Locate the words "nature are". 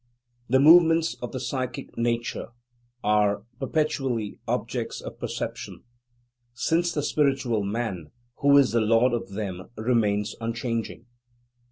1.95-3.43